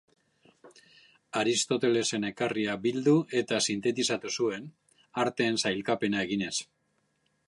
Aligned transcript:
Aristotelesen 1.41 2.25
ekarria 2.29 2.77
bildu 2.85 3.13
eta 3.41 3.59
sintetizatu 3.73 4.33
zuen, 4.41 4.65
arteen 5.25 5.63
sailkapena 5.65 6.25
eginez. 6.29 6.53